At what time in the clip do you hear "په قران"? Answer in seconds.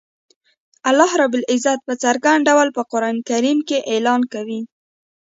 2.77-3.15